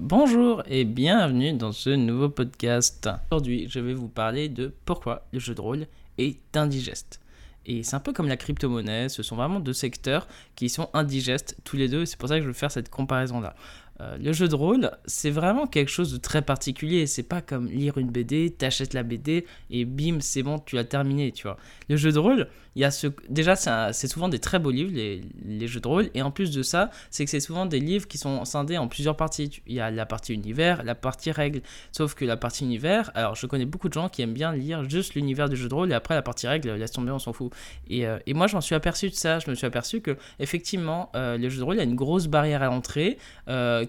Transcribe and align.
Bonjour 0.00 0.62
et 0.68 0.84
bienvenue 0.84 1.54
dans 1.54 1.72
ce 1.72 1.90
nouveau 1.90 2.28
podcast. 2.28 3.10
Aujourd'hui, 3.32 3.66
je 3.68 3.80
vais 3.80 3.94
vous 3.94 4.06
parler 4.06 4.48
de 4.48 4.72
pourquoi 4.84 5.26
le 5.32 5.40
jeu 5.40 5.56
de 5.56 5.60
rôle 5.60 5.86
est 6.18 6.56
indigeste. 6.56 7.20
Et 7.66 7.82
c'est 7.82 7.96
un 7.96 8.00
peu 8.00 8.12
comme 8.12 8.28
la 8.28 8.36
crypto-monnaie, 8.36 9.08
ce 9.08 9.24
sont 9.24 9.34
vraiment 9.34 9.58
deux 9.58 9.72
secteurs 9.72 10.28
qui 10.54 10.68
sont 10.68 10.88
indigestes 10.94 11.56
tous 11.64 11.76
les 11.76 11.88
deux, 11.88 12.06
c'est 12.06 12.16
pour 12.16 12.28
ça 12.28 12.36
que 12.36 12.42
je 12.42 12.46
veux 12.46 12.52
faire 12.52 12.70
cette 12.70 12.90
comparaison-là. 12.90 13.56
Euh, 14.00 14.16
le 14.18 14.32
jeu 14.32 14.46
de 14.46 14.54
rôle, 14.54 14.92
c'est 15.06 15.30
vraiment 15.30 15.66
quelque 15.66 15.90
chose 15.90 16.12
de 16.12 16.18
très 16.18 16.42
particulier. 16.42 17.08
C'est 17.08 17.24
pas 17.24 17.42
comme 17.42 17.66
lire 17.66 17.98
une 17.98 18.10
BD, 18.10 18.50
t'achètes 18.56 18.94
la 18.94 19.02
BD 19.02 19.44
et 19.70 19.84
bim, 19.84 20.18
c'est 20.20 20.44
bon, 20.44 20.60
tu 20.60 20.78
as 20.78 20.84
terminé, 20.84 21.32
tu 21.32 21.42
vois. 21.42 21.56
Le 21.88 21.96
jeu 21.96 22.12
de 22.12 22.18
rôle, 22.20 22.46
il 22.78 22.82
y 22.82 22.84
a 22.84 22.90
ce... 22.92 23.08
déjà, 23.28 23.56
c'est 23.92 24.06
souvent 24.06 24.28
des 24.28 24.38
très 24.38 24.58
beaux 24.58 24.70
livres, 24.70 24.92
les, 24.94 25.20
les, 25.44 25.66
jeux 25.66 25.80
de 25.80 25.88
rôle. 25.88 26.10
Et 26.14 26.22
en 26.22 26.30
plus 26.30 26.52
de 26.52 26.62
ça, 26.62 26.90
c'est 27.10 27.24
que 27.24 27.30
c'est 27.30 27.40
souvent 27.40 27.66
des 27.66 27.80
livres 27.80 28.06
qui 28.06 28.18
sont 28.18 28.44
scindés 28.44 28.78
en 28.78 28.88
plusieurs 28.88 29.16
parties. 29.16 29.62
Il 29.66 29.74
y 29.74 29.80
a 29.80 29.90
la 29.90 30.06
partie 30.06 30.32
univers, 30.32 30.84
la 30.84 30.94
partie 30.94 31.32
règle. 31.32 31.60
Sauf 31.92 32.14
que 32.14 32.24
la 32.24 32.36
partie 32.36 32.64
univers, 32.64 33.10
alors 33.14 33.34
je 33.34 33.46
connais 33.46 33.66
beaucoup 33.66 33.88
de 33.88 33.94
gens 33.94 34.08
qui 34.08 34.22
aiment 34.22 34.32
bien 34.32 34.52
lire 34.52 34.88
juste 34.88 35.14
l'univers 35.14 35.48
du 35.48 35.56
jeu 35.56 35.68
de 35.68 35.74
rôle 35.74 35.90
et 35.90 35.94
après 35.94 36.14
la 36.14 36.22
partie 36.22 36.46
règle, 36.46 36.70
laisse 36.70 36.92
tomber, 36.92 37.10
on 37.10 37.18
s'en 37.18 37.32
fout. 37.32 37.52
Et, 37.88 38.06
euh, 38.06 38.18
et 38.26 38.34
moi, 38.34 38.46
je 38.46 38.54
m'en 38.54 38.60
suis 38.60 38.76
aperçu 38.76 39.10
de 39.10 39.14
ça. 39.14 39.40
Je 39.40 39.50
me 39.50 39.56
suis 39.56 39.66
aperçu 39.66 40.00
que, 40.00 40.16
effectivement, 40.38 41.10
euh, 41.16 41.36
le 41.36 41.48
jeu 41.48 41.58
de 41.58 41.64
rôle, 41.64 41.74
il 41.74 41.78
y 41.78 41.82
a 41.82 41.84
une 41.84 41.96
grosse 41.96 42.28
barrière 42.28 42.62
à 42.62 42.66
l'entrée 42.66 43.18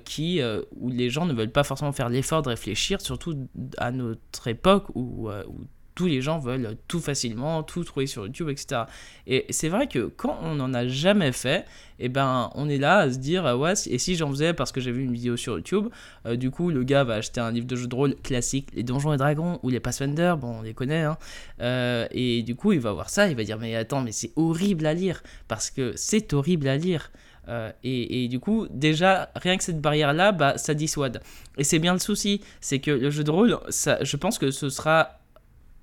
qui, 0.03 0.41
euh, 0.41 0.61
où 0.75 0.89
les 0.89 1.09
gens 1.09 1.25
ne 1.25 1.33
veulent 1.33 1.51
pas 1.51 1.63
forcément 1.63 1.91
faire 1.91 2.09
l'effort 2.09 2.41
de 2.41 2.49
réfléchir, 2.49 3.01
surtout 3.01 3.47
à 3.77 3.91
notre 3.91 4.47
époque 4.47 4.87
où, 4.95 5.29
euh, 5.29 5.43
où 5.47 5.61
tous 5.99 6.07
les 6.07 6.21
gens 6.21 6.39
veulent 6.39 6.77
tout 6.87 7.01
facilement, 7.01 7.61
tout 7.61 7.83
trouver 7.83 8.07
sur 8.07 8.25
YouTube, 8.25 8.47
etc. 8.47 8.83
Et 9.27 9.45
c'est 9.49 9.67
vrai 9.67 9.87
que 9.87 10.05
quand 10.05 10.39
on 10.41 10.55
n'en 10.55 10.73
a 10.73 10.87
jamais 10.87 11.33
fait, 11.33 11.65
et 11.99 12.05
eh 12.05 12.07
ben 12.07 12.49
on 12.55 12.69
est 12.69 12.77
là 12.77 12.99
à 12.99 13.11
se 13.11 13.17
dire 13.17 13.43
ouais 13.59 13.73
et 13.87 13.97
si 13.97 14.15
j'en 14.15 14.29
faisais 14.29 14.53
parce 14.53 14.71
que 14.71 14.79
j'ai 14.79 14.93
vu 14.93 15.03
une 15.03 15.11
vidéo 15.11 15.35
sur 15.35 15.57
YouTube, 15.57 15.89
euh, 16.25 16.37
du 16.37 16.51
coup 16.51 16.69
le 16.69 16.85
gars 16.85 17.03
va 17.03 17.15
acheter 17.15 17.41
un 17.41 17.51
livre 17.51 17.67
de 17.67 17.75
jeu 17.75 17.87
de 17.87 17.93
rôle 17.93 18.15
classique, 18.15 18.69
les 18.73 18.83
Donjons 18.83 19.11
et 19.11 19.17
Dragons 19.17 19.59
ou 19.61 19.67
les 19.67 19.81
Pathfinder, 19.81 20.35
bon 20.39 20.59
on 20.59 20.61
les 20.61 20.73
connaît, 20.73 21.03
hein, 21.03 21.17
et 22.11 22.43
du 22.43 22.55
coup 22.55 22.71
il 22.71 22.79
va 22.79 22.93
voir 22.93 23.09
ça, 23.09 23.27
il 23.27 23.35
va 23.35 23.43
dire 23.43 23.57
mais 23.59 23.75
attends 23.75 24.01
mais 24.01 24.13
c'est 24.13 24.31
horrible 24.37 24.85
à 24.85 24.93
lire 24.93 25.21
parce 25.49 25.69
que 25.69 25.91
c'est 25.97 26.31
horrible 26.31 26.69
à 26.69 26.77
lire. 26.77 27.11
Euh, 27.49 27.71
et, 27.83 28.27
du 28.27 28.39
coup, 28.39 28.67
déjà, 28.69 29.31
rien 29.35 29.57
que 29.57 29.63
cette 29.63 29.81
barrière-là, 29.81 30.31
bah, 30.31 30.57
ça 30.57 30.75
dissuade. 30.75 31.19
Et 31.57 31.63
c'est 31.63 31.79
bien 31.79 31.93
le 31.93 31.99
souci, 31.99 32.41
c'est 32.61 32.77
que 32.77 32.91
le 32.91 33.09
jeu 33.09 33.23
de 33.23 33.31
rôle, 33.31 33.57
ça, 33.69 33.97
je 34.03 34.17
pense 34.17 34.37
que 34.37 34.51
ce 34.51 34.69
sera 34.69 35.18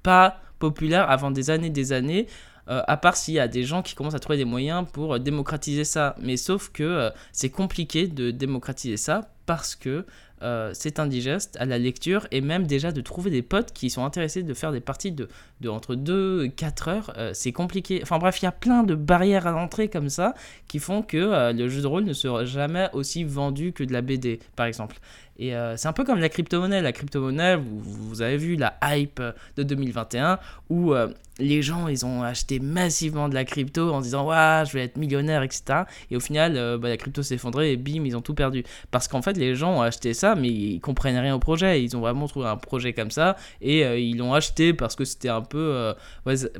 pas 0.07 0.39
populaire 0.61 1.11
avant 1.11 1.33
des 1.33 1.51
années 1.51 1.69
des 1.69 1.93
années. 1.93 2.29
Euh, 2.69 2.83
à 2.87 2.97
part 2.97 3.17
s'il 3.17 3.35
y 3.35 3.41
a 3.41 3.49
des 3.49 3.65
gens 3.65 3.83
qui 3.83 3.95
commencent 3.95 4.15
à 4.15 4.19
trouver 4.21 4.39
des 4.39 4.45
moyens 4.45 4.87
pour 4.93 5.19
démocratiser 5.19 5.85
ça. 5.85 6.15
Mais 6.21 6.37
sauf 6.37 6.71
que 6.71 6.85
euh, 6.85 7.11
c'est 7.33 7.51
compliqué 7.51 8.07
de 8.07 8.31
démocratiser 8.31 8.97
ça 8.97 9.29
parce 9.47 9.77
que 9.77 10.05
euh, 10.43 10.73
c'est 10.75 10.99
indigeste 10.99 11.57
à 11.59 11.65
la 11.65 11.79
lecture 11.79 12.27
et 12.31 12.43
même 12.43 12.67
déjà 12.67 12.93
de 12.93 13.01
trouver 13.01 13.31
des 13.31 13.41
potes 13.41 13.73
qui 13.73 13.89
sont 13.89 14.05
intéressés 14.05 14.43
de 14.43 14.53
faire 14.53 14.71
des 14.71 14.81
parties 14.81 15.13
de, 15.13 15.29
de 15.63 15.71
entre 15.71 15.95
2 15.95 16.45
et 16.45 16.51
4 16.51 16.89
heures, 16.89 17.13
euh, 17.17 17.31
c'est 17.33 17.53
compliqué. 17.53 18.01
Enfin 18.03 18.19
bref, 18.19 18.43
il 18.43 18.45
y 18.45 18.49
a 18.49 18.53
plein 18.53 18.83
de 18.83 18.95
barrières 18.95 19.47
à 19.47 19.53
l'entrée 19.53 19.89
comme 19.89 20.11
ça 20.11 20.35
qui 20.69 20.79
font 20.79 21.01
que 21.01 21.17
euh, 21.17 21.53
le 21.55 21.69
jeu 21.69 21.81
de 21.81 21.87
rôle 21.87 22.05
ne 22.05 22.13
sera 22.13 22.45
jamais 22.45 22.91
aussi 22.93 23.25
vendu 23.25 23.73
que 23.73 23.83
de 23.83 23.95
la 23.95 24.03
BD 24.03 24.41
par 24.57 24.67
exemple. 24.67 24.97
Et 25.39 25.53
c'est 25.77 25.87
un 25.87 25.93
peu 25.93 26.05
comme 26.05 26.19
la 26.19 26.31
crypto-monnaie. 26.31 26.81
La 26.81 26.93
crypto-monnaie, 26.93 27.57
vous, 27.57 28.23
avez 28.23 28.39
vu 28.39 28.57
la 28.57 28.79
hype 28.83 29.21
de 29.59 29.63
2021 29.63 30.39
où 30.71 30.95
les 31.39 31.61
gens, 31.61 31.89
ils 31.89 32.07
ont 32.07 32.23
acheté 32.23 32.59
massivement 32.59 33.29
de 33.29 33.35
la 33.35 33.45
crypto 33.45 33.93
en 33.93 34.01
disant 34.01 34.27
ouais, 34.27 34.63
je 34.67 34.73
vais 34.73 34.85
être 34.85 34.97
millionnaire, 34.97 35.43
etc. 35.43 35.83
Et 36.11 36.17
au 36.17 36.21
final, 36.21 36.79
bah, 36.79 36.89
la 36.89 36.97
crypto 36.97 37.23
s'est 37.23 37.35
effondrée 37.35 37.73
et 37.73 37.77
bim, 37.77 38.07
ils 38.07 38.17
ont 38.17 38.23
tout 38.23 38.33
perdu. 38.33 38.65
Parce 38.91 39.09
qu'en 39.09 39.21
fait, 39.21 39.36
les 39.37 39.55
gens 39.55 39.77
ont 39.77 39.83
acheté 39.83 40.15
ça 40.15 40.35
mais 40.35 40.49
ils 40.49 40.81
comprennent 40.81 41.19
rien 41.19 41.35
au 41.35 41.39
projet. 41.39 41.83
Ils 41.83 41.97
ont 41.97 42.01
vraiment 42.01 42.27
trouvé 42.27 42.47
un 42.47 42.57
projet 42.57 42.93
comme 42.93 43.11
ça 43.11 43.37
et 43.61 43.85
euh, 43.85 43.99
ils 43.99 44.17
l'ont 44.17 44.35
acheté 44.35 44.73
parce 44.73 44.97
que 44.97 45.05
c'était 45.05 45.29
un 45.29 45.43
peu. 45.43 45.59
Euh, 45.59 45.95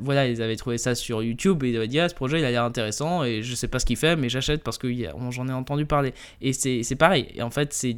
voilà, 0.01 0.27
ils 0.27 0.41
avaient 0.41 0.55
trouvé 0.55 0.77
ça 0.77 0.95
sur 0.95 1.23
YouTube 1.23 1.63
et 1.63 1.69
ils 1.69 1.77
avaient 1.77 1.87
dit 1.87 1.99
ah, 1.99 2.09
ce 2.09 2.15
projet 2.15 2.39
il 2.39 2.45
a 2.45 2.51
l'air 2.51 2.63
intéressant 2.63 3.23
et 3.23 3.41
je 3.41 3.55
sais 3.55 3.67
pas 3.67 3.79
ce 3.79 3.85
qu'il 3.85 3.97
fait, 3.97 4.15
mais 4.15 4.29
j'achète 4.29 4.63
parce 4.63 4.77
que 4.77 4.91
j'en 5.31 5.47
ai 5.47 5.53
entendu 5.53 5.85
parler. 5.85 6.13
Et 6.41 6.53
c'est 6.53 6.95
pareil. 6.95 7.27
Et 7.35 7.41
en 7.41 7.49
fait, 7.49 7.73
c'est 7.73 7.95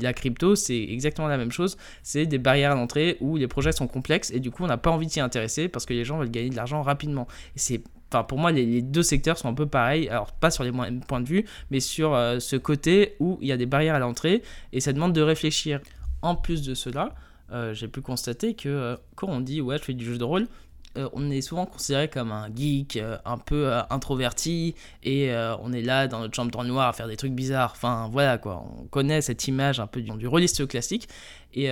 la 0.00 0.12
crypto, 0.12 0.54
c'est 0.54 0.80
exactement 0.80 1.28
la 1.28 1.36
même 1.36 1.52
chose. 1.52 1.76
C'est 2.02 2.26
des 2.26 2.38
barrières 2.38 2.72
à 2.72 2.74
l'entrée 2.74 3.16
où 3.20 3.36
les 3.36 3.48
projets 3.48 3.72
sont 3.72 3.86
complexes 3.86 4.30
et 4.30 4.40
du 4.40 4.50
coup, 4.50 4.64
on 4.64 4.68
n'a 4.68 4.78
pas 4.78 4.90
envie 4.90 5.06
de 5.06 5.12
s'y 5.12 5.20
intéresser 5.20 5.68
parce 5.68 5.86
que 5.86 5.94
les 5.94 6.04
gens 6.04 6.18
veulent 6.18 6.30
gagner 6.30 6.50
de 6.50 6.56
l'argent 6.56 6.82
rapidement. 6.82 7.26
Et 7.56 7.58
c'est 7.58 7.82
Enfin, 8.12 8.24
pour 8.24 8.38
moi, 8.38 8.50
les, 8.50 8.82
deux 8.82 9.02
secteurs 9.02 9.38
sont 9.38 9.48
un 9.48 9.54
peu 9.54 9.66
pareils. 9.66 10.08
Alors, 10.08 10.32
pas 10.32 10.50
sur 10.50 10.64
les 10.64 10.72
mêmes 10.72 11.00
points 11.00 11.20
de 11.20 11.28
vue, 11.28 11.44
mais 11.70 11.80
sur 11.80 12.14
euh, 12.14 12.40
ce 12.40 12.56
côté 12.56 13.14
où 13.20 13.38
il 13.40 13.48
y 13.48 13.52
a 13.52 13.56
des 13.56 13.66
barrières 13.66 13.94
à 13.94 14.00
l'entrée 14.00 14.42
et 14.72 14.80
ça 14.80 14.92
demande 14.92 15.12
de 15.12 15.22
réfléchir. 15.22 15.80
En 16.22 16.34
plus 16.34 16.62
de 16.62 16.74
cela, 16.74 17.14
euh, 17.52 17.72
j'ai 17.72 17.88
pu 17.88 18.00
constater 18.00 18.54
que 18.54 18.68
euh, 18.68 18.96
quand 19.14 19.28
on 19.28 19.40
dit 19.40 19.60
ouais, 19.60 19.78
je 19.78 19.84
fais 19.84 19.94
du 19.94 20.04
jeu 20.04 20.18
de 20.18 20.24
rôle, 20.24 20.48
on 20.96 21.30
est 21.30 21.40
souvent 21.40 21.66
considéré 21.66 22.08
comme 22.08 22.32
un 22.32 22.48
geek, 22.52 22.98
un 23.24 23.38
peu 23.38 23.72
introverti, 23.90 24.74
et 25.04 25.32
on 25.62 25.72
est 25.72 25.82
là 25.82 26.08
dans 26.08 26.18
notre 26.18 26.34
chambre 26.34 26.50
dans 26.50 26.62
le 26.62 26.68
noir 26.68 26.88
à 26.88 26.92
faire 26.92 27.06
des 27.06 27.16
trucs 27.16 27.32
bizarres. 27.32 27.70
Enfin, 27.76 28.08
voilà 28.10 28.38
quoi. 28.38 28.64
On 28.76 28.86
connaît 28.86 29.20
cette 29.20 29.46
image 29.46 29.78
un 29.78 29.86
peu 29.86 30.02
du, 30.02 30.10
du 30.10 30.26
rôliste 30.26 30.66
classique. 30.66 31.08
Et, 31.54 31.70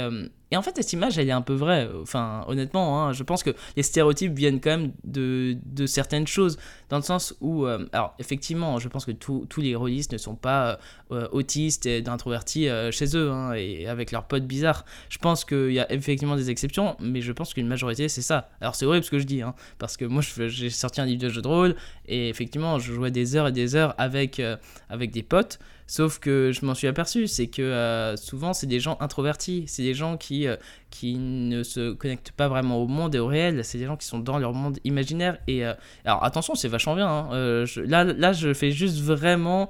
et 0.50 0.56
en 0.56 0.62
fait, 0.62 0.75
cette 0.77 0.93
image, 0.94 1.19
elle 1.19 1.28
est 1.28 1.33
un 1.33 1.43
peu 1.43 1.53
vraie. 1.53 1.89
Enfin, 2.00 2.44
honnêtement, 2.47 3.03
hein, 3.03 3.12
je 3.12 3.22
pense 3.22 3.43
que 3.43 3.50
les 3.77 3.83
stéréotypes 3.83 4.33
viennent 4.33 4.61
quand 4.61 4.71
même 4.71 4.93
de, 5.05 5.87
certaines 5.87 6.27
choses. 6.27 6.59
Dans 6.89 6.97
le 6.97 7.03
sens 7.03 7.34
où, 7.41 7.66
euh, 7.66 7.87
alors, 7.93 8.15
effectivement, 8.19 8.78
je 8.78 8.88
pense 8.88 9.05
que 9.05 9.12
tous 9.12 9.61
les 9.61 9.75
rôlistes 9.75 10.12
ne 10.12 10.19
sont 10.19 10.37
pas 10.37 10.78
euh, 11.12 11.28
autistes 11.33 11.84
et 11.84 12.00
d'introvertis 12.00 12.69
euh, 12.69 12.91
chez 12.91 13.15
eux, 13.15 13.31
hein, 13.31 13.53
et 13.53 13.87
avec 13.87 14.11
leurs 14.11 14.25
potes 14.25 14.47
bizarres. 14.47 14.87
Je 15.11 15.19
pense 15.19 15.44
qu'il 15.44 15.72
y 15.72 15.81
a 15.81 15.93
effectivement 15.93 16.37
des 16.37 16.49
exceptions, 16.49 16.97
mais 16.99 17.21
je 17.21 17.33
pense 17.33 17.53
qu'une 17.53 17.69
majorité, 17.69 18.09
c'est 18.09 18.22
ça. 18.22 18.49
Alors, 18.62 18.75
c'est 18.75 18.87
horrible 18.87 19.05
ce 19.05 19.11
que 19.11 19.19
je 19.19 19.27
dis, 19.27 19.43
hein, 19.43 19.55
parce 19.78 19.99
que 19.99 20.06
moi, 20.06 20.22
j'ai 20.22 20.71
sorti 20.71 21.03
un 21.03 21.05
livre 21.05 21.21
de 21.21 21.28
jeu 21.28 21.43
de 21.43 21.49
rôle, 21.49 21.77
et 22.06 22.31
effectivement, 22.31 22.78
je 22.78 22.94
jouais 22.94 23.11
des 23.11 23.37
heures 23.37 23.49
et 23.49 23.53
des 23.53 23.77
heures 23.77 23.94
avec 23.99 24.41
des 24.41 25.22
potes. 25.22 25.59
Sauf 25.88 26.21
que 26.21 26.53
je 26.53 26.65
m'en 26.65 26.75
suis 26.75 26.87
aperçu, 26.87 27.26
c'est 27.26 27.49
que 27.49 28.15
souvent, 28.16 28.53
c'est 28.53 28.66
des 28.66 28.78
gens 28.78 28.97
introvertis, 29.00 29.65
c'est 29.66 29.82
des 29.82 29.94
gens 29.94 30.16
qui 30.16 30.38
euh, 30.47 30.56
qui, 30.91 31.19
ne 31.19 31.62
se 31.62 31.93
connectent 31.93 32.32
pas 32.32 32.49
vraiment 32.49 32.78
au 32.78 32.87
monde 32.87 33.15
et 33.15 33.19
au 33.19 33.26
réel. 33.26 33.62
C'est 33.62 33.76
des 33.78 33.84
gens 33.84 33.97
qui 33.97 34.06
sont 34.06 34.19
dans 34.19 34.38
leur 34.38 34.54
monde 34.54 34.78
imaginaire. 34.84 35.38
Et 35.47 35.66
euh, 35.66 35.75
alors 36.04 36.25
attention, 36.25 36.54
c'est 36.54 36.69
vachement 36.69 36.94
bien. 36.94 37.09
Hein. 37.09 37.28
Euh, 37.32 37.66
là, 37.76 38.04
là, 38.04 38.32
je 38.32 38.54
fais 38.54 38.71
juste 38.71 39.00
vraiment 39.00 39.69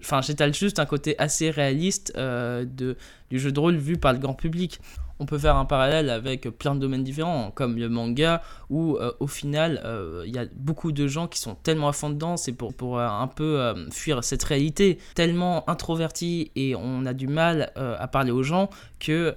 enfin 0.00 0.20
j'étale 0.22 0.54
juste 0.54 0.78
un 0.78 0.86
côté 0.86 1.14
assez 1.18 1.50
réaliste 1.50 2.14
de, 2.16 2.96
du 3.30 3.38
jeu 3.38 3.52
de 3.52 3.60
rôle 3.60 3.76
vu 3.76 3.96
par 3.96 4.12
le 4.12 4.18
grand 4.18 4.34
public 4.34 4.80
on 5.20 5.26
peut 5.26 5.38
faire 5.38 5.56
un 5.56 5.64
parallèle 5.64 6.10
avec 6.10 6.42
plein 6.42 6.74
de 6.74 6.80
domaines 6.80 7.02
différents, 7.02 7.50
comme 7.50 7.76
le 7.76 7.88
manga, 7.88 8.42
où 8.70 8.96
euh, 8.96 9.12
au 9.20 9.26
final, 9.26 9.80
euh, 9.84 10.22
il 10.26 10.34
y 10.34 10.38
a 10.38 10.44
beaucoup 10.54 10.92
de 10.92 11.06
gens 11.06 11.26
qui 11.26 11.40
sont 11.40 11.54
tellement 11.56 11.88
à 11.88 11.92
fond 11.92 12.10
dedans, 12.10 12.36
c'est 12.36 12.52
pour, 12.52 12.72
pour 12.72 12.98
euh, 12.98 13.08
un 13.08 13.26
peu 13.26 13.74
fuir 13.90 14.22
cette 14.22 14.44
réalité, 14.44 14.98
tellement 15.14 15.68
introverti 15.68 16.50
et 16.54 16.74
on 16.76 17.04
a 17.06 17.12
du 17.12 17.26
mal 17.26 17.72
à 17.76 18.08
parler 18.08 18.30
aux 18.30 18.42
gens 18.42 18.70
que 19.00 19.36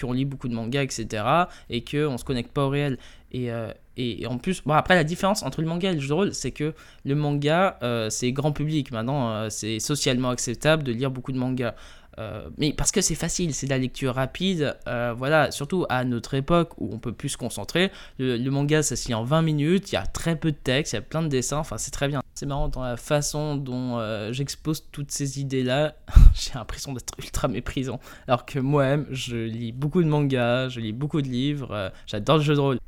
qu'on 0.00 0.12
lit 0.12 0.24
beaucoup 0.24 0.48
de 0.48 0.54
mangas, 0.54 0.82
etc. 0.82 1.24
et 1.70 1.84
qu'on 1.84 2.12
ne 2.12 2.16
se 2.16 2.24
connecte 2.24 2.52
pas 2.52 2.64
au 2.64 2.68
réel. 2.68 2.98
Et, 3.32 3.50
et, 3.96 4.26
en 4.26 4.38
plus, 4.38 4.62
bon, 4.62 4.72
après, 4.72 4.94
la 4.94 5.04
différence 5.04 5.42
entre 5.42 5.60
le 5.60 5.66
manga 5.66 5.90
et 5.90 5.94
le 5.94 6.00
jeu 6.00 6.08
de 6.08 6.12
rôle, 6.12 6.34
c'est 6.34 6.52
que 6.52 6.74
le 7.04 7.14
manga, 7.14 7.78
c'est 8.10 8.32
grand 8.32 8.52
public. 8.52 8.90
Maintenant, 8.90 9.50
c'est 9.50 9.80
socialement 9.80 10.30
acceptable 10.30 10.82
de 10.82 10.92
lire 10.92 11.10
beaucoup 11.10 11.32
de 11.32 11.38
mangas. 11.38 11.74
Euh, 12.18 12.48
mais 12.58 12.72
parce 12.72 12.90
que 12.90 13.00
c'est 13.00 13.14
facile, 13.14 13.54
c'est 13.54 13.66
de 13.66 13.70
la 13.70 13.78
lecture 13.78 14.14
rapide, 14.14 14.76
euh, 14.88 15.14
voilà, 15.16 15.50
surtout 15.52 15.86
à 15.88 16.04
notre 16.04 16.34
époque 16.34 16.72
où 16.78 16.90
on 16.92 16.98
peut 16.98 17.12
plus 17.12 17.30
se 17.30 17.36
concentrer. 17.36 17.92
Le, 18.18 18.48
manga, 18.50 18.82
ça 18.82 18.96
se 18.96 19.08
lit 19.08 19.14
en 19.14 19.22
20 19.22 19.42
minutes, 19.42 19.92
il 19.92 19.94
y 19.94 19.98
a 19.98 20.06
très 20.06 20.34
peu 20.34 20.50
de 20.50 20.56
texte, 20.56 20.92
il 20.92 20.96
y 20.96 20.98
a 20.98 21.02
plein 21.02 21.22
de 21.22 21.28
dessins, 21.28 21.58
enfin 21.58 21.78
c'est 21.78 21.92
très 21.92 22.08
bien. 22.08 22.20
C'est 22.34 22.46
marrant 22.46 22.68
dans 22.68 22.82
la 22.82 22.96
façon 22.96 23.56
dont 23.56 23.98
euh, 23.98 24.32
j'expose 24.32 24.88
toutes 24.90 25.12
ces 25.12 25.40
idées-là, 25.40 25.94
j'ai 26.34 26.54
l'impression 26.54 26.92
d'être 26.92 27.14
ultra 27.18 27.46
méprisant. 27.46 28.00
Alors 28.26 28.46
que 28.46 28.58
moi-même, 28.58 29.06
je 29.10 29.36
lis 29.36 29.72
beaucoup 29.72 30.02
de 30.02 30.08
mangas, 30.08 30.70
je 30.70 30.80
lis 30.80 30.92
beaucoup 30.92 31.22
de 31.22 31.28
livres, 31.28 31.92
j'adore 32.06 32.38
le 32.38 32.42
jeu 32.42 32.54
de 32.54 32.60
rôle. 32.60 32.78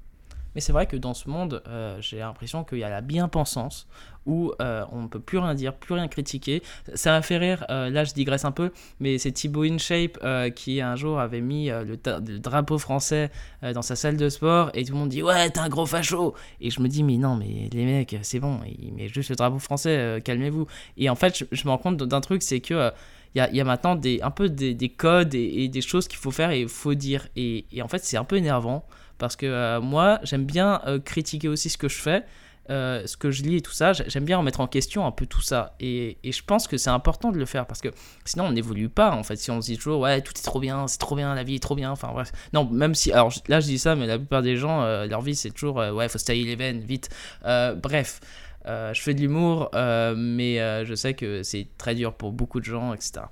Mais 0.54 0.60
c'est 0.60 0.72
vrai 0.72 0.86
que 0.86 0.96
dans 0.96 1.14
ce 1.14 1.28
monde, 1.28 1.62
euh, 1.68 1.96
j'ai 2.00 2.18
l'impression 2.18 2.64
qu'il 2.64 2.78
y 2.78 2.84
a 2.84 2.90
la 2.90 3.00
bien-pensance 3.00 3.86
où 4.26 4.52
euh, 4.60 4.84
on 4.92 5.02
ne 5.02 5.08
peut 5.08 5.20
plus 5.20 5.38
rien 5.38 5.54
dire, 5.54 5.74
plus 5.74 5.94
rien 5.94 6.06
critiquer. 6.06 6.62
Ça 6.94 7.12
m'a 7.12 7.22
fait 7.22 7.38
rire, 7.38 7.64
euh, 7.70 7.88
là 7.88 8.04
je 8.04 8.12
digresse 8.12 8.44
un 8.44 8.52
peu, 8.52 8.70
mais 9.00 9.18
c'est 9.18 9.32
Thibaut 9.32 9.64
InShape 9.64 10.18
qui 10.54 10.80
un 10.80 10.96
jour 10.96 11.18
avait 11.20 11.40
mis 11.40 11.68
le, 11.68 11.96
drapeau 12.38 12.78
français 12.78 13.30
dans 13.62 13.82
sa 13.82 13.96
salle 13.96 14.16
de 14.16 14.28
sport 14.28 14.70
et 14.74 14.84
tout 14.84 14.92
le 14.92 14.98
monde 14.98 15.08
dit 15.08 15.22
Ouais, 15.22 15.50
t'es 15.50 15.60
un 15.60 15.68
gros 15.68 15.86
facho 15.86 16.34
Et 16.60 16.70
je 16.70 16.80
me 16.80 16.88
dis 16.88 17.02
Mais 17.02 17.16
non, 17.16 17.36
mais 17.36 17.68
les 17.72 17.84
mecs, 17.84 18.16
c'est 18.22 18.40
bon, 18.40 18.60
il 18.66 18.92
met 18.92 19.08
juste 19.08 19.30
le 19.30 19.36
drapeau 19.36 19.58
français, 19.58 20.20
calmez-vous. 20.24 20.66
Et 20.96 21.08
en 21.08 21.14
fait, 21.14 21.44
je, 21.50 21.64
me 21.64 21.70
rends 21.70 21.78
compte 21.78 21.96
d'un 21.96 22.20
truc, 22.20 22.42
c'est 22.42 22.60
que. 22.60 22.92
Il 23.34 23.48
y, 23.52 23.60
a, 23.60 23.64
maintenant 23.64 23.94
des, 23.94 24.20
un 24.22 24.30
peu 24.30 24.48
des, 24.48 24.88
codes 24.88 25.34
et, 25.34 25.68
des 25.68 25.80
choses 25.80 26.08
qu'il 26.08 26.18
faut 26.18 26.32
faire 26.32 26.50
et 26.50 26.62
il 26.62 26.68
faut 26.68 26.94
dire. 26.94 27.28
et 27.36 27.64
en 27.82 27.88
fait, 27.88 28.04
c'est 28.04 28.16
un 28.16 28.24
peu 28.24 28.36
énervant 28.36 28.84
parce 29.20 29.36
que 29.36 29.46
euh, 29.46 29.80
moi, 29.80 30.18
j'aime 30.24 30.46
bien 30.46 30.80
euh, 30.86 30.98
critiquer 30.98 31.46
aussi 31.46 31.70
ce 31.70 31.78
que 31.78 31.88
je 31.88 31.98
fais. 31.98 32.24
euh, 32.70 33.04
ce 33.06 33.16
que 33.16 33.32
je 33.32 33.42
lis 33.42 33.56
et 33.56 33.60
tout 33.60 33.72
ça, 33.72 33.92
j'aime 33.92 34.24
bien 34.24 34.38
remettre 34.38 34.60
en 34.60 34.68
question 34.68 35.04
un 35.04 35.10
peu 35.10 35.26
tout 35.26 35.40
ça. 35.40 35.74
Et, 35.80 36.18
et 36.22 36.30
je 36.30 36.42
pense 36.44 36.68
que 36.68 36.76
c'est 36.76 36.90
important 36.90 37.32
de 37.32 37.38
le 37.38 37.44
faire 37.44 37.66
parce 37.66 37.80
que 37.80 37.88
sinon 38.24 38.44
on 38.46 38.52
n'évolue 38.52 38.88
pas 38.88 39.10
en 39.10 39.24
fait. 39.24 39.36
Si 39.36 39.50
on 39.50 39.60
se 39.60 39.66
dit 39.66 39.76
toujours 39.76 40.00
ouais 40.00 40.20
tout 40.22 40.32
est 40.36 40.42
trop 40.42 40.60
bien, 40.60 40.86
c'est 40.86 40.98
trop 40.98 41.16
bien, 41.16 41.34
la 41.34 41.42
vie 41.42 41.56
est 41.56 41.62
trop 41.62 41.74
bien, 41.74 41.90
enfin 41.90 42.08
bref. 42.12 42.30
Non, 42.52 42.64
même 42.70 42.94
si, 42.94 43.12
alors 43.12 43.32
là 43.48 43.58
je 43.60 43.66
dis 43.66 43.78
ça, 43.78 43.96
mais 43.96 44.06
la 44.06 44.18
plupart 44.18 44.42
des 44.42 44.56
gens, 44.56 44.84
leur 45.06 45.20
vie 45.20 45.34
c'est 45.34 45.50
toujours 45.50 45.76
ouais, 45.76 46.08
faut 46.08 46.18
se 46.18 46.24
tailler 46.24 46.44
les 46.44 46.56
veines 46.56 46.80
vite. 46.80 47.08
bref. 47.42 48.20
Je 48.66 49.00
fais 49.00 49.14
de 49.14 49.20
l'humour, 49.20 49.70
mais 49.74 50.84
je 50.84 50.94
sais 50.94 51.14
que 51.14 51.42
c'est 51.42 51.66
très 51.78 51.94
dur 51.94 52.14
pour 52.14 52.32
beaucoup 52.32 52.60
de 52.60 52.64
gens, 52.64 52.94
etc. 52.94 53.22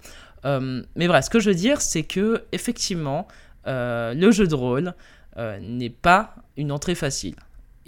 mais 0.44 1.08
bref, 1.08 1.26
ce 1.26 1.30
que 1.30 1.40
je 1.40 1.50
veux 1.50 1.56
dire, 1.56 1.80
c'est 1.80 2.04
que 2.04 2.44
effectivement, 2.52 3.28
le 3.66 4.30
jeu 4.30 4.46
de 4.46 4.54
rôle 4.54 4.94
n'est 5.36 5.90
pas 5.90 6.34
une 6.56 6.72
entrée 6.72 6.94
facile. 6.94 7.36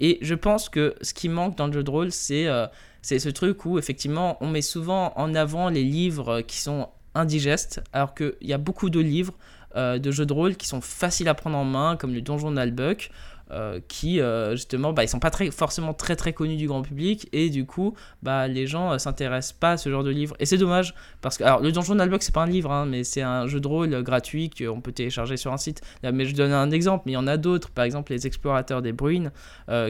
Et 0.01 0.17
je 0.21 0.33
pense 0.33 0.67
que 0.67 0.95
ce 1.01 1.13
qui 1.13 1.29
manque 1.29 1.55
dans 1.55 1.67
le 1.67 1.73
jeu 1.73 1.83
de 1.83 1.91
rôle, 1.91 2.11
c'est 2.11 2.47
euh, 2.47 2.65
c'est 3.03 3.19
ce 3.19 3.29
truc 3.29 3.65
où 3.65 3.77
effectivement 3.77 4.35
on 4.41 4.47
met 4.47 4.63
souvent 4.63 5.13
en 5.15 5.35
avant 5.35 5.69
les 5.69 5.83
livres 5.83 6.41
qui 6.41 6.57
sont 6.57 6.89
indigestes, 7.13 7.81
alors 7.93 8.15
qu'il 8.15 8.33
y 8.41 8.51
a 8.51 8.57
beaucoup 8.57 8.89
de 8.89 8.99
livres 8.99 9.33
euh, 9.75 9.99
de 9.99 10.09
jeux 10.09 10.25
de 10.25 10.33
rôle 10.33 10.55
qui 10.55 10.67
sont 10.67 10.81
faciles 10.81 11.29
à 11.29 11.35
prendre 11.35 11.57
en 11.57 11.65
main, 11.65 11.97
comme 11.97 12.15
le 12.15 12.21
Donjon 12.21 12.51
d'Albuck, 12.51 13.11
euh, 13.11 13.40
qui 13.87 14.21
euh, 14.21 14.51
justement 14.51 14.93
bah, 14.93 15.03
ils 15.03 15.07
sont 15.07 15.19
pas 15.19 15.31
forcément 15.51 15.93
très 15.93 16.15
très 16.15 16.31
connus 16.31 16.55
du 16.55 16.67
grand 16.67 16.81
public 16.81 17.27
et 17.33 17.49
du 17.49 17.65
coup 17.65 17.95
bah, 18.23 18.47
les 18.47 18.65
gens 18.65 18.93
euh, 18.93 18.97
s'intéressent 18.97 19.53
pas 19.53 19.71
à 19.71 19.77
ce 19.77 19.89
genre 19.89 20.03
de 20.03 20.09
livre 20.09 20.35
et 20.39 20.45
c'est 20.45 20.57
dommage 20.57 20.95
parce 21.21 21.37
que 21.37 21.43
alors 21.43 21.59
le 21.59 21.71
Donjon 21.71 21.95
d'Albuck 21.95 22.23
c'est 22.23 22.33
pas 22.33 22.43
un 22.43 22.47
livre 22.47 22.71
hein, 22.71 22.85
mais 22.85 23.03
c'est 23.03 23.21
un 23.21 23.47
jeu 23.47 23.59
de 23.59 23.67
rôle 23.67 24.03
gratuit 24.03 24.49
qu'on 24.49 24.79
peut 24.79 24.93
télécharger 24.93 25.37
sur 25.37 25.51
un 25.51 25.57
site 25.57 25.81
mais 26.03 26.25
je 26.25 26.33
donne 26.33 26.53
un 26.53 26.71
exemple 26.71 27.03
mais 27.05 27.11
il 27.11 27.15
y 27.15 27.17
en 27.17 27.27
a 27.27 27.37
d'autres 27.37 27.69
par 27.69 27.83
exemple 27.83 28.13
les 28.13 28.25
explorateurs 28.25 28.81
des 28.81 28.93
bruines 28.93 29.31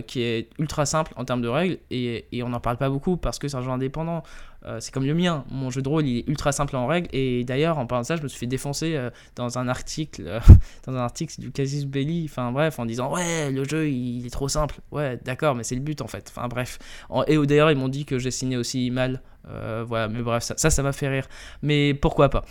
qui 0.07 0.21
est 0.21 0.49
ultra 0.59 0.85
simple 0.85 1.13
en 1.15 1.25
termes 1.25 1.41
de 1.41 1.47
règles 1.47 1.77
et, 1.89 2.25
on 2.43 2.49
n'en 2.49 2.59
parle 2.59 2.77
pas 2.77 2.89
beaucoup 2.89 3.17
parce 3.17 3.37
que 3.37 3.47
c'est 3.47 3.57
un 3.57 3.61
jeu 3.61 3.69
indépendant 3.69 4.23
euh, 4.65 4.79
c'est 4.79 4.93
comme 4.93 5.05
le 5.05 5.13
mien. 5.13 5.43
Mon 5.49 5.69
jeu 5.71 5.81
de 5.81 5.89
rôle, 5.89 6.05
il 6.05 6.19
est 6.19 6.27
ultra 6.27 6.51
simple 6.51 6.75
en 6.75 6.85
règle. 6.85 7.07
Et 7.13 7.43
d'ailleurs, 7.43 7.77
en 7.77 7.87
parlant 7.87 8.01
de 8.01 8.07
ça, 8.07 8.15
je 8.15 8.21
me 8.21 8.27
suis 8.27 8.39
fait 8.39 8.47
défoncer 8.47 8.95
euh, 8.95 9.09
dans 9.35 9.57
un 9.57 9.67
article, 9.67 10.23
euh, 10.27 10.39
dans 10.85 10.93
un 10.93 10.99
article 10.99 11.39
du 11.39 11.51
Casus 11.51 11.85
Belli. 11.85 12.27
Enfin 12.29 12.51
bref, 12.51 12.77
en 12.77 12.85
disant 12.85 13.11
ouais, 13.11 13.50
le 13.51 13.63
jeu, 13.63 13.89
il 13.89 14.25
est 14.25 14.29
trop 14.29 14.47
simple. 14.47 14.79
Ouais, 14.91 15.19
d'accord, 15.23 15.55
mais 15.55 15.63
c'est 15.63 15.75
le 15.75 15.81
but 15.81 16.01
en 16.01 16.07
fait. 16.07 16.31
Enfin 16.35 16.47
bref. 16.47 16.79
Et 17.27 17.37
d'ailleurs, 17.45 17.71
ils 17.71 17.77
m'ont 17.77 17.89
dit 17.89 18.05
que 18.05 18.19
j'ai 18.19 18.31
signé 18.31 18.57
aussi 18.57 18.91
mal. 18.91 19.21
voilà, 19.45 20.07
mais 20.07 20.21
bref, 20.21 20.43
ça, 20.43 20.69
ça 20.69 20.83
m'a 20.83 20.91
fait 20.91 21.09
rire. 21.09 21.27
Mais 21.61 21.93
pourquoi 21.93 22.29
pas 22.29 22.43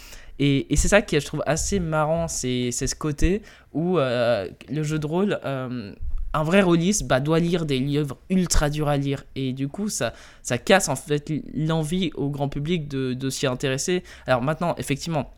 et, 0.43 0.67
c'est 0.75 0.88
ça 0.88 1.02
qui 1.02 1.20
je 1.20 1.26
trouve 1.26 1.43
assez 1.44 1.81
marrant, 1.81 2.26
c'est 2.26 2.70
ce 2.70 2.94
côté 2.94 3.43
où 3.75 3.99
le 3.99 4.82
jeu 4.82 4.99
de 4.99 5.06
rôle 5.06 5.38
un 6.32 6.44
vrai 6.44 6.62
rôliste 6.62 7.06
bah, 7.06 7.20
doit 7.20 7.41
lire 7.41 7.67
des 7.67 7.79
livres 7.79 8.17
ultra 8.29 8.70
durs 8.70 8.88
à 8.88 8.97
lire. 8.97 9.25
Et 9.35 9.52
du 9.52 9.69
coup, 9.69 9.88
ça, 9.88 10.12
ça 10.43 10.58
casse 10.58 10.88
en 10.88 10.97
fait 10.97 11.32
l'envie 11.55 12.11
au 12.14 12.31
grand 12.31 12.49
public 12.49 12.88
de 12.88 13.31
s'y 13.31 13.47
intéresser. 13.47 14.02
Alors 14.26 14.43
maintenant, 14.43 14.75
effectivement, 14.79 15.32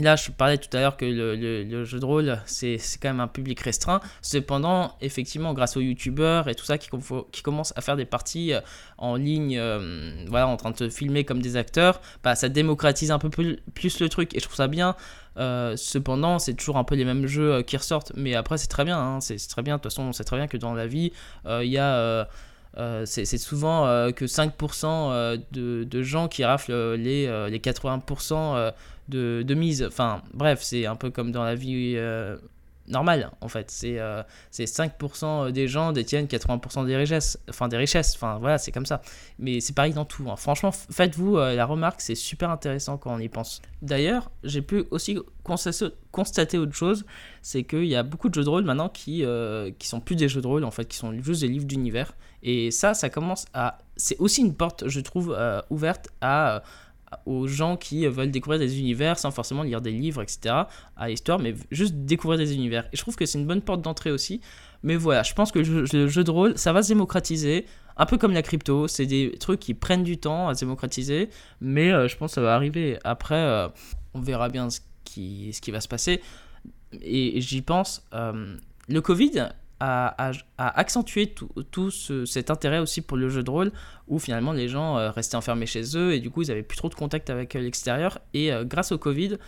Là, 0.00 0.16
je 0.16 0.30
parlais 0.30 0.56
tout 0.56 0.74
à 0.76 0.80
l'heure 0.80 0.96
que 0.96 1.04
le, 1.04 1.84
jeu 1.84 2.00
de 2.00 2.04
rôle, 2.04 2.38
c'est 2.46 2.78
quand 3.00 3.08
même 3.08 3.20
un 3.20 3.28
public 3.28 3.60
restreint. 3.60 4.00
Cependant, 4.22 4.96
effectivement, 5.00 5.52
grâce 5.52 5.76
aux 5.76 5.80
youtubeurs 5.80 6.48
et 6.48 6.54
tout 6.54 6.64
ça 6.64 6.78
qui, 6.78 6.88
qui 7.32 7.42
commencent 7.42 7.74
à 7.76 7.80
faire 7.80 7.96
des 7.96 8.06
parties 8.06 8.54
euh, 8.54 8.60
en 8.98 9.16
ligne, 9.16 9.58
euh, 9.58 10.24
voilà, 10.28 10.46
en 10.46 10.56
train 10.56 10.70
de 10.70 10.76
se 10.76 10.88
filmer 10.88 11.24
comme 11.24 11.42
des 11.42 11.56
acteurs, 11.56 12.00
bah, 12.22 12.34
ça 12.34 12.48
démocratise 12.48 13.10
un 13.10 13.18
peu 13.18 13.28
plus, 13.28 14.00
le 14.00 14.08
truc. 14.08 14.34
Et 14.34 14.40
je 14.40 14.44
trouve 14.44 14.56
ça 14.56 14.68
bien. 14.68 14.96
Euh, 15.36 15.76
cependant, 15.76 16.38
c'est 16.38 16.54
toujours 16.54 16.78
un 16.78 16.84
peu 16.84 16.94
les 16.94 17.04
mêmes 17.04 17.26
jeux 17.26 17.62
qui 17.62 17.76
ressortent. 17.76 18.12
Mais 18.16 18.34
après, 18.34 18.56
c'est 18.56 18.68
très 18.68 18.84
bien. 18.84 18.98
Hein, 18.98 19.20
c'est 19.20 19.36
très 19.48 19.62
bien. 19.62 19.76
De 19.76 19.82
toute 19.82 19.92
façon, 19.92 20.12
c'est 20.12 20.24
très 20.24 20.36
bien 20.36 20.46
que 20.46 20.56
dans 20.56 20.72
la 20.72 20.86
vie, 20.86 21.12
il 21.46 21.68
y 21.68 21.78
a. 21.78 22.28
c'est 23.04 23.38
souvent 23.38 23.84
que 24.12 24.24
5% 24.24 25.42
de, 25.52 25.84
de, 25.84 26.02
gens 26.02 26.28
qui 26.28 26.44
raflent 26.44 26.94
les, 26.94 27.26
les 27.50 27.58
80% 27.58 28.72
de, 29.10 29.54
mise. 29.54 29.82
Enfin, 29.82 30.22
bref, 30.32 30.60
c'est 30.62 30.86
un 30.86 30.96
peu 30.96 31.10
comme 31.10 31.32
dans 31.32 31.44
la 31.44 31.54
vie 31.54 31.94
euh, 31.96 32.36
normale, 32.88 33.30
en 33.40 33.48
fait. 33.48 33.70
C'est 33.70 33.98
5% 34.52 35.24
euh, 35.24 35.50
des 35.50 35.68
gens 35.68 35.92
détiennent 35.92 36.26
80% 36.26 36.86
des 36.86 36.96
richesses. 36.96 37.38
Enfin, 37.48 37.68
des 37.68 37.76
richesses. 37.76 38.14
Enfin, 38.14 38.38
voilà, 38.38 38.58
c'est 38.58 38.72
comme 38.72 38.86
ça. 38.86 39.02
Mais 39.38 39.60
c'est 39.60 39.74
pareil 39.74 39.92
dans 39.92 40.04
tout. 40.04 40.30
Hein. 40.30 40.36
Franchement, 40.36 40.72
faites-vous 40.72 41.36
euh, 41.36 41.54
la 41.54 41.66
remarque, 41.66 42.00
c'est 42.00 42.14
super 42.14 42.50
intéressant 42.50 42.96
quand 42.96 43.14
on 43.14 43.18
y 43.18 43.28
pense. 43.28 43.60
D'ailleurs, 43.82 44.30
j'ai 44.44 44.62
pu 44.62 44.84
aussi 44.90 45.18
constater 46.12 46.58
autre 46.58 46.74
chose, 46.74 47.04
c'est 47.42 47.64
qu'il 47.64 47.86
y 47.86 47.96
a 47.96 48.02
beaucoup 48.02 48.28
de 48.28 48.34
jeux 48.34 48.44
de 48.44 48.48
rôle 48.48 48.64
maintenant 48.64 48.88
qui, 48.88 49.24
qui 49.78 49.88
sont 49.88 50.00
plus 50.00 50.14
des 50.14 50.28
jeux 50.28 50.40
de 50.40 50.46
rôle, 50.46 50.64
en 50.64 50.70
fait, 50.70 50.86
qui 50.86 50.96
sont 50.96 51.12
juste 51.20 51.40
des 51.40 51.48
livres 51.48 51.66
d'univers. 51.66 52.14
Et 52.42 52.70
ça, 52.70 52.94
ça 52.94 53.10
commence 53.10 53.46
à... 53.52 53.78
C'est 53.96 54.16
aussi 54.18 54.42
une 54.42 54.54
porte, 54.54 54.88
je 54.88 55.00
trouve, 55.00 55.36
ouverte 55.70 56.08
à 56.20 56.62
aux 57.26 57.46
gens 57.46 57.76
qui 57.76 58.06
veulent 58.06 58.30
découvrir 58.30 58.58
des 58.60 58.78
univers 58.78 59.18
sans 59.18 59.30
forcément 59.30 59.62
lire 59.62 59.80
des 59.80 59.90
livres, 59.90 60.22
etc. 60.22 60.54
à 60.96 61.08
l'histoire, 61.08 61.38
mais 61.38 61.54
juste 61.70 61.94
découvrir 61.94 62.38
des 62.38 62.54
univers. 62.54 62.86
Et 62.92 62.96
je 62.96 63.02
trouve 63.02 63.16
que 63.16 63.26
c'est 63.26 63.38
une 63.38 63.46
bonne 63.46 63.62
porte 63.62 63.82
d'entrée 63.82 64.10
aussi. 64.10 64.40
Mais 64.82 64.96
voilà, 64.96 65.22
je 65.22 65.34
pense 65.34 65.52
que 65.52 65.58
le 65.58 66.08
jeu, 66.08 66.24
de 66.24 66.30
rôle, 66.30 66.56
ça 66.56 66.72
va 66.72 66.82
se 66.82 66.88
démocratiser, 66.88 67.66
un 67.96 68.06
peu 68.06 68.16
comme 68.16 68.32
la 68.32 68.42
crypto. 68.42 68.88
C'est 68.88 69.06
des 69.06 69.32
trucs 69.38 69.60
qui 69.60 69.74
prennent 69.74 70.04
du 70.04 70.18
temps 70.18 70.48
à 70.48 70.54
se 70.54 70.60
démocratiser, 70.60 71.28
mais 71.60 71.92
euh, 71.92 72.08
je 72.08 72.16
pense 72.16 72.30
que 72.30 72.34
ça 72.36 72.40
va 72.40 72.54
arriver. 72.54 72.98
Après, 73.04 73.34
euh, 73.34 73.68
on 74.14 74.20
verra 74.20 74.48
bien 74.48 74.70
ce 74.70 74.80
qui, 75.04 75.52
ce 75.52 75.60
qui 75.60 75.70
va 75.70 75.80
se 75.80 75.88
passer. 75.88 76.22
Et, 77.02 77.40
j'y 77.40 77.62
pense. 77.62 78.06
Euh, 78.14 78.56
le 78.88 79.00
Covid, 79.00 79.48
a, 79.80 80.32
accentué 80.58 81.34
tout, 81.70 81.90
cet 81.90 82.50
intérêt 82.50 82.78
aussi 82.78 83.00
pour 83.00 83.16
le 83.16 83.28
jeu 83.28 83.42
de 83.42 83.50
rôle, 83.50 83.72
où 84.08 84.18
finalement 84.18 84.52
les 84.52 84.68
gens 84.68 84.98
euh, 84.98 85.10
restaient 85.10 85.36
enfermés 85.36 85.66
chez 85.66 85.96
eux 85.96 86.12
et 86.12 86.20
du 86.20 86.30
coup 86.30 86.42
ils 86.42 86.50
avaient 86.50 86.62
plus 86.62 86.76
trop 86.76 86.88
de 86.88 86.94
contact 86.94 87.30
avec 87.30 87.56
euh, 87.56 87.60
l'extérieur. 87.60 88.18
Et 88.34 88.52
euh, 88.52 88.64
grâce 88.64 88.92
au 88.92 88.98
Covid, 88.98 89.38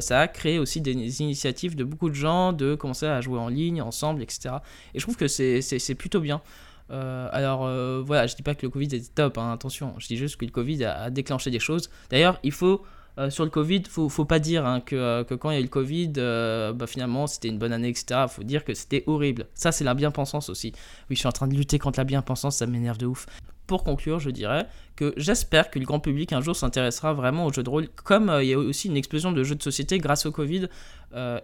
ça 0.00 0.20
a 0.20 0.28
créé 0.28 0.58
aussi 0.58 0.82
des 0.82 0.92
initiatives 1.22 1.74
de 1.74 1.84
beaucoup 1.84 2.10
de 2.10 2.14
gens 2.14 2.52
de 2.52 2.74
commencer 2.74 3.06
à 3.06 3.22
jouer 3.22 3.38
en 3.38 3.48
ligne, 3.48 3.80
ensemble, 3.80 4.22
etc. 4.22 4.56
Et 4.92 4.98
je 4.98 5.04
trouve 5.04 5.16
que 5.16 5.26
c'est 5.26 5.94
plutôt 5.94 6.20
bien. 6.20 6.42
alors 6.90 7.60
voilà, 8.04 8.26
je 8.26 8.36
dis 8.36 8.42
pas 8.42 8.54
que 8.54 8.66
le 8.66 8.68
Covid 8.68 8.86
était 8.86 9.00
top, 9.14 9.38
hein, 9.38 9.52
attention, 9.52 9.94
je 9.96 10.06
dis 10.06 10.18
juste 10.18 10.36
que 10.36 10.44
le 10.44 10.50
Covid 10.50 10.84
a 10.84 11.08
déclenché 11.08 11.50
des 11.50 11.60
choses. 11.60 11.88
D'ailleurs, 12.10 12.38
il 12.42 12.52
faut 12.52 12.84
euh, 13.20 13.28
sur 13.28 13.44
le 13.44 13.50
Covid, 13.50 13.82
faut, 13.88 14.08
faut 14.08 14.24
pas 14.24 14.38
dire 14.38 14.64
hein, 14.64 14.80
que, 14.80 14.96
euh, 14.96 15.24
que, 15.24 15.34
quand 15.34 15.50
il 15.50 15.54
y 15.54 15.56
a 15.56 15.60
eu 15.60 15.64
le 15.64 15.68
Covid, 15.68 16.12
euh, 16.16 16.72
bah, 16.72 16.86
finalement 16.86 17.26
c'était 17.26 17.48
une 17.48 17.58
bonne 17.58 17.72
année, 17.72 17.88
etc. 17.88 18.24
faut 18.28 18.44
dire 18.44 18.64
que 18.64 18.72
c'était 18.72 19.04
horrible. 19.06 19.46
Ça, 19.54 19.72
c'est 19.72 19.84
la 19.84 19.92
bien-pensance 19.92 20.48
aussi. 20.48 20.72
Oui, 21.10 21.16
je 21.16 21.18
suis 21.18 21.28
en 21.28 21.32
train 21.32 21.46
de 21.46 21.54
lutter 21.54 21.78
contre 21.78 21.98
la 21.98 22.04
bien-pensance, 22.04 22.56
ça 22.56 22.66
m'énerve 22.66 22.96
de 22.96 23.06
ouf. 23.06 23.26
Pour 23.66 23.84
conclure, 23.84 24.18
je 24.20 24.30
dirais 24.30 24.66
que 24.96 25.12
j'espère 25.16 25.70
que 25.70 25.78
le 25.78 25.84
grand 25.84 26.00
public 26.00 26.32
un 26.32 26.40
jour 26.40 26.56
s'intéressera 26.56 27.12
vraiment 27.12 27.44
aux 27.44 27.52
jeux 27.52 27.62
de 27.62 27.70
rôle, 27.70 27.88
comme 27.88 28.34
il 28.40 28.48
y 28.48 28.54
a 28.54 28.58
aussi 28.58 28.88
une 28.88 28.96
explosion 28.96 29.32
de 29.32 29.44
jeux 29.44 29.54
de 29.54 29.62
société 29.62 29.98
grâce 29.98 30.26
au 30.26 30.32
Covid. 30.32 30.66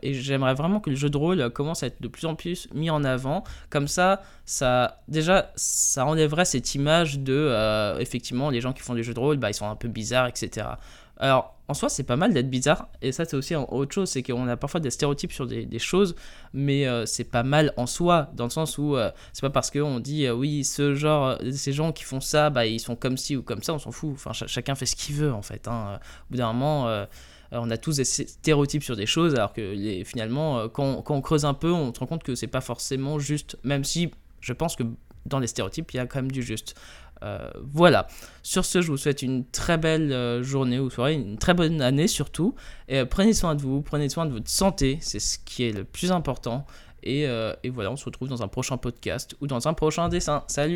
et 0.02 0.14
j'aimerais 0.14 0.54
vraiment 0.54 0.80
que 0.80 0.90
le 0.90 0.96
jeu 0.96 1.08
de 1.08 1.16
rôle 1.16 1.50
commence 1.50 1.84
à 1.84 1.86
être 1.86 2.02
de 2.02 2.08
plus 2.08 2.26
en 2.26 2.34
plus 2.34 2.68
mis 2.74 2.90
en 2.90 3.04
avant. 3.04 3.44
Comme 3.70 3.86
ça, 3.86 4.22
ça 4.44 5.02
déjà, 5.06 5.52
ça 5.54 6.04
enlèverait 6.04 6.46
cette 6.46 6.74
image 6.74 7.20
de, 7.20 7.96
effectivement, 8.00 8.50
les 8.50 8.60
gens 8.60 8.72
qui 8.72 8.82
font 8.82 8.94
des 8.94 9.04
jeux 9.04 9.14
de 9.14 9.20
rôle, 9.20 9.36
bah, 9.36 9.50
ils 9.50 9.54
sont 9.54 9.68
un 9.68 9.76
peu 9.76 9.86
bizarres, 9.86 10.26
etc. 10.26 10.66
Alors, 11.18 11.56
en 11.68 11.74
soi, 11.74 11.88
c'est 11.88 12.04
pas 12.04 12.16
mal 12.16 12.32
d'être 12.32 12.48
bizarre. 12.48 12.88
Et 13.02 13.12
ça, 13.12 13.24
c'est 13.24 13.36
aussi 13.36 13.54
autre 13.54 13.92
chose, 13.92 14.08
c'est 14.08 14.22
qu'on 14.22 14.46
a 14.48 14.56
parfois 14.56 14.80
des 14.80 14.90
stéréotypes 14.90 15.32
sur 15.32 15.46
des, 15.46 15.78
choses, 15.78 16.14
mais 16.52 16.86
euh, 16.86 17.06
c'est 17.06 17.24
pas 17.24 17.42
mal 17.42 17.72
en 17.76 17.86
soi, 17.86 18.30
dans 18.34 18.44
le 18.44 18.50
sens 18.50 18.78
où 18.78 18.96
euh, 18.96 19.10
c'est 19.32 19.42
pas 19.42 19.50
parce 19.50 19.70
qu'on 19.70 20.00
dit 20.00 20.26
euh, 20.26 20.34
oui, 20.34 20.64
ce 20.64 20.94
genre, 20.94 21.38
ces 21.52 21.72
gens 21.72 21.92
qui 21.92 22.04
font 22.04 22.20
ça, 22.20 22.50
bah, 22.50 22.66
ils 22.66 22.80
sont 22.80 22.96
comme 22.96 23.16
ci 23.16 23.36
ou 23.36 23.42
comme 23.42 23.62
ça, 23.62 23.74
on 23.74 23.78
s'en 23.78 23.90
fout. 23.90 24.12
Enfin, 24.14 24.32
chacun 24.32 24.74
fait 24.74 24.86
ce 24.86 24.96
qu'il 24.96 25.16
veut, 25.16 25.32
en 25.32 25.42
fait. 25.42 25.66
Hein. 25.66 25.98
Au 25.98 26.30
bout 26.30 26.36
d'un 26.38 26.52
moment, 26.52 27.06
on 27.50 27.70
a 27.70 27.76
tous 27.76 27.96
des 27.96 28.04
stéréotypes 28.04 28.84
sur 28.84 28.96
des 28.96 29.06
choses, 29.06 29.34
alors 29.34 29.52
que 29.52 29.74
finalement, 30.04 30.68
quand, 30.68 31.02
on 31.08 31.20
creuse 31.20 31.44
un 31.44 31.54
peu, 31.54 31.72
on 31.72 31.92
se 31.92 31.98
rend 31.98 32.06
compte 32.06 32.22
que 32.22 32.34
c'est 32.34 32.46
pas 32.46 32.60
forcément 32.60 33.18
juste, 33.18 33.56
même 33.64 33.84
si 33.84 34.10
je 34.40 34.52
pense 34.52 34.76
que 34.76 34.84
dans 35.26 35.40
les 35.40 35.48
stéréotypes, 35.48 35.92
il 35.92 35.96
y 35.96 36.00
a 36.00 36.06
quand 36.06 36.20
même 36.20 36.30
du 36.30 36.42
juste. 36.42 36.76
Euh, 37.22 37.50
voilà. 37.72 38.06
Sur 38.42 38.64
ce, 38.64 38.82
je 38.82 38.90
vous 38.90 38.96
souhaite 38.96 39.22
une 39.22 39.44
très 39.46 39.78
belle 39.78 40.12
euh, 40.12 40.42
journée 40.42 40.78
ou 40.78 40.90
soirée, 40.90 41.14
une 41.14 41.38
très 41.38 41.54
bonne 41.54 41.80
année 41.80 42.08
surtout. 42.08 42.54
Et 42.88 42.98
euh, 42.98 43.04
prenez 43.04 43.32
soin 43.32 43.54
de 43.54 43.62
vous, 43.62 43.82
prenez 43.82 44.08
soin 44.08 44.26
de 44.26 44.32
votre 44.32 44.50
santé, 44.50 44.98
c'est 45.00 45.18
ce 45.18 45.38
qui 45.38 45.64
est 45.64 45.72
le 45.72 45.84
plus 45.84 46.12
important. 46.12 46.66
Et, 47.02 47.22
et 47.62 47.70
voilà, 47.70 47.92
on 47.92 47.96
se 47.96 48.04
retrouve 48.04 48.28
dans 48.28 48.42
un 48.42 48.48
prochain 48.48 48.78
podcast 48.78 49.36
ou 49.40 49.46
dans 49.46 49.68
un 49.68 49.74
prochain 49.74 50.08
dessin. 50.08 50.42
Salut 50.48 50.74